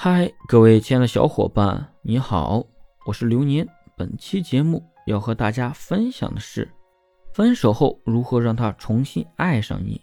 [0.00, 2.64] 嗨，各位亲爱的小伙伴，你好，
[3.04, 3.68] 我是流年。
[3.96, 6.70] 本期节目要和大家分享的是，
[7.32, 10.00] 分手后如何让他重新爱上你。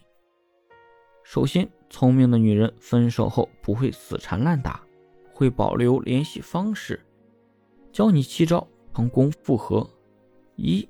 [1.23, 4.83] 首先，聪明的女人分手后不会死缠烂打，
[5.33, 6.99] 会保留联系方式。
[7.93, 9.89] 教你七招成功复合：
[10.57, 10.85] 一，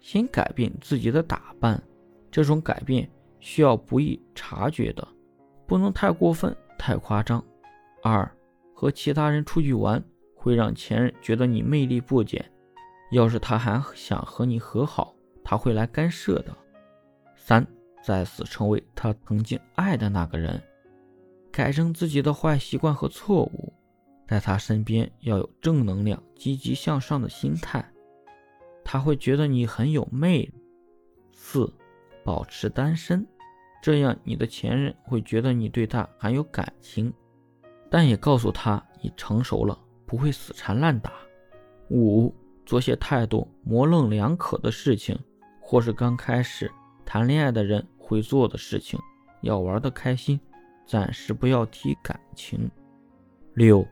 [0.00, 1.80] 先改变自己的打扮，
[2.32, 3.08] 这种改变
[3.38, 5.06] 需要不易察觉的，
[5.68, 7.40] 不能太过分、太夸张。
[8.02, 8.28] 二。
[8.80, 10.02] 和其他人出去玩，
[10.34, 12.42] 会让前任觉得你魅力不减。
[13.10, 16.56] 要是他还想和你和好，他会来干涉的。
[17.36, 17.66] 三，
[18.02, 20.58] 再次成为他曾经爱的那个人，
[21.52, 23.70] 改正自己的坏习惯和错误，
[24.26, 27.86] 在他身边要有正能量、积极向上的心态，
[28.82, 30.54] 他会觉得你很有魅力。
[31.34, 31.70] 四，
[32.24, 33.26] 保持单身，
[33.82, 37.12] 这样你的前任会觉得你对他还有感情。
[37.90, 39.76] 但也告诉他你成熟了，
[40.06, 41.12] 不会死缠烂打。
[41.90, 42.32] 五，
[42.64, 45.18] 做些态度模棱两可的事情，
[45.60, 46.70] 或是刚开始
[47.04, 48.98] 谈恋爱的人会做的事情，
[49.40, 50.38] 要玩的开心，
[50.86, 52.70] 暂时不要提感情。
[53.54, 53.84] 六，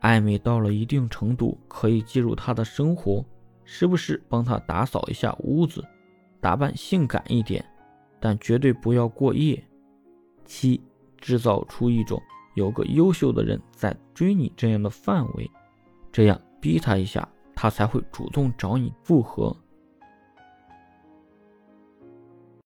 [0.00, 3.24] 暧昧到了一定程度，可以进入他的生活，
[3.62, 5.84] 时不时帮他打扫一下屋子，
[6.40, 7.64] 打扮性感一点，
[8.18, 9.62] 但绝对不要过夜。
[10.44, 10.82] 七，
[11.18, 12.20] 制造出一种。
[12.54, 15.50] 有个优秀的人在追你这样的范围，
[16.10, 19.54] 这样逼他一下，他才会主动找你复合。